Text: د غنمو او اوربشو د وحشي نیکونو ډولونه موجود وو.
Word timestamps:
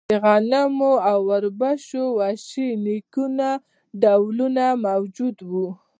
د 0.09 0.13
غنمو 0.23 0.93
او 1.11 1.19
اوربشو 1.33 2.03
د 2.13 2.15
وحشي 2.17 2.67
نیکونو 2.83 3.49
ډولونه 4.01 4.65
موجود 4.85 5.37
وو. 5.51 5.67